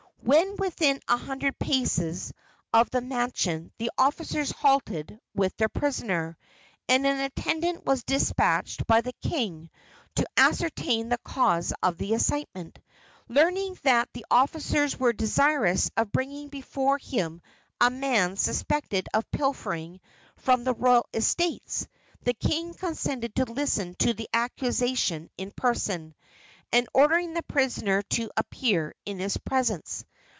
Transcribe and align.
When 0.23 0.55
within 0.57 1.01
a 1.07 1.17
hundred 1.17 1.57
paces 1.57 2.31
of 2.71 2.91
the 2.91 3.01
mansion 3.01 3.71
the 3.79 3.91
officers 3.97 4.51
halted 4.51 5.19
with 5.33 5.57
their 5.57 5.67
prisoner, 5.67 6.37
and 6.87 7.05
an 7.07 7.19
attendant 7.21 7.83
was 7.85 8.03
despatched 8.03 8.85
by 8.85 9.01
the 9.01 9.13
king 9.23 9.71
to 10.15 10.25
ascertain 10.37 11.09
the 11.09 11.17
cause 11.17 11.73
of 11.81 11.97
the 11.97 12.13
excitement. 12.13 12.77
Learning 13.27 13.75
that 13.81 14.09
the 14.13 14.25
officers 14.29 14.97
were 14.97 15.11
desirous 15.11 15.89
of 15.97 16.11
bringing 16.11 16.49
before 16.49 16.99
him 16.99 17.41
a 17.81 17.89
man 17.89 18.37
suspected 18.37 19.09
of 19.15 19.29
pilfering 19.31 19.99
from 20.37 20.63
the 20.63 20.75
royal 20.75 21.07
estates, 21.15 21.87
the 22.23 22.35
king 22.35 22.75
consented 22.75 23.35
to 23.35 23.45
listen 23.45 23.95
to 23.95 24.13
the 24.13 24.29
accusation 24.33 25.29
in 25.37 25.51
person, 25.51 26.13
and 26.71 26.87
ordered 26.93 27.35
the 27.35 27.43
prisoner 27.43 28.01
to 28.03 28.29
appear 28.37 28.93
in 29.05 29.19
his 29.19 29.35
presence. 29.37 30.05